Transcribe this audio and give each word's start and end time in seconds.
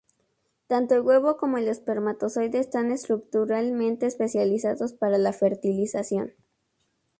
Tanto 0.65 0.95
el 0.95 1.01
huevo 1.01 1.37
como 1.37 1.59
el 1.59 1.67
espermatozoide 1.67 2.57
están 2.57 2.89
estructuralmente 2.91 4.07
especializados 4.07 4.93
para 4.93 5.19
la 5.19 5.31
fertilización. 5.31 6.33